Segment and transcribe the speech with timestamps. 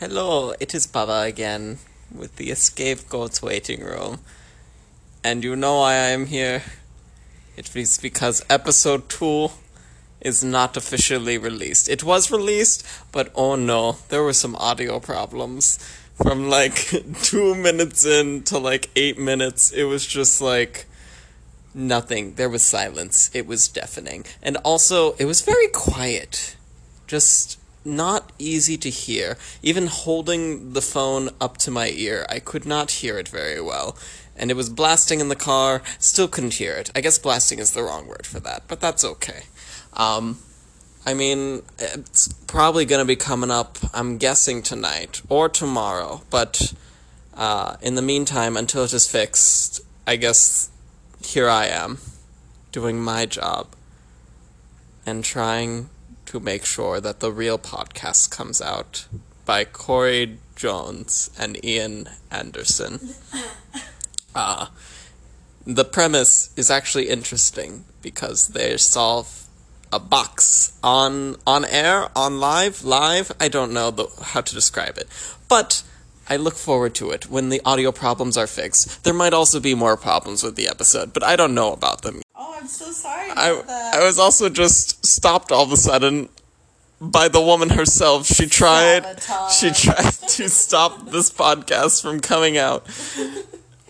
[0.00, 1.76] Hello, it is Baba again
[2.10, 4.20] with the Escape Goats waiting room.
[5.22, 6.62] And you know why I am here?
[7.54, 9.50] It is because episode 2
[10.22, 11.86] is not officially released.
[11.86, 12.82] It was released,
[13.12, 15.78] but oh no, there were some audio problems.
[16.14, 16.76] From like
[17.22, 20.86] 2 minutes in to like 8 minutes, it was just like
[21.74, 22.36] nothing.
[22.36, 23.30] There was silence.
[23.34, 24.24] It was deafening.
[24.42, 26.56] And also, it was very quiet.
[27.06, 29.36] Just not easy to hear.
[29.62, 33.96] Even holding the phone up to my ear, I could not hear it very well.
[34.36, 36.90] And it was blasting in the car, still couldn't hear it.
[36.94, 39.42] I guess blasting is the wrong word for that, but that's okay.
[39.94, 40.38] Um,
[41.04, 46.74] I mean, it's probably going to be coming up, I'm guessing tonight or tomorrow, but
[47.34, 50.70] uh, in the meantime, until it is fixed, I guess
[51.22, 51.98] here I am,
[52.72, 53.68] doing my job
[55.06, 55.88] and trying
[56.30, 59.06] to make sure that the real podcast comes out
[59.44, 63.00] by Corey Jones and Ian Anderson.
[64.32, 64.66] Uh,
[65.66, 69.48] the premise is actually interesting because they solve
[69.92, 73.32] a box on on air, on live, live.
[73.40, 75.08] I don't know the, how to describe it,
[75.48, 75.82] but
[76.28, 79.02] I look forward to it when the audio problems are fixed.
[79.02, 82.22] There might also be more problems with the episode, but I don't know about them.
[82.36, 83.94] Oh, I'm so sorry I, that.
[83.96, 86.28] I was also just stopped all of a sudden
[87.00, 88.26] by the woman herself.
[88.26, 89.04] She tried
[89.50, 92.86] she tried to stop this podcast from coming out,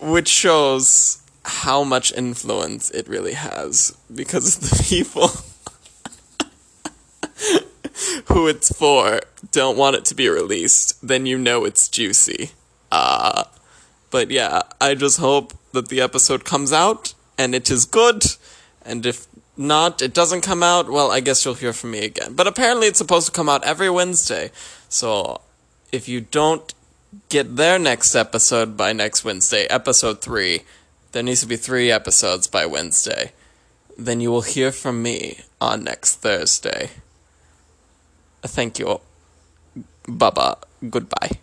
[0.00, 5.28] which shows how much influence it really has because the people
[8.26, 9.20] who it's for
[9.52, 12.50] don't want it to be released, then you know it's juicy.
[12.92, 13.44] Uh
[14.10, 18.24] but yeah, I just hope that the episode comes out and it is good.
[18.84, 19.26] And if
[19.60, 22.34] not, it doesn't come out, well, I guess you'll hear from me again.
[22.34, 24.50] But apparently it's supposed to come out every Wednesday.
[24.88, 25.42] So
[25.92, 26.72] if you don't
[27.28, 30.62] get their next episode by next Wednesday, episode 3,
[31.12, 33.32] there needs to be 3 episodes by Wednesday.
[33.98, 36.90] Then you will hear from me on next Thursday.
[38.42, 39.00] Thank you.
[40.08, 40.56] Baba.
[40.88, 41.39] Goodbye.